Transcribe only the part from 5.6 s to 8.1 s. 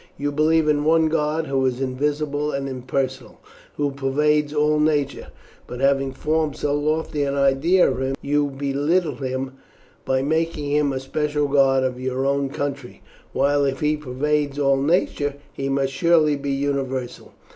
but having formed so lofty an idea of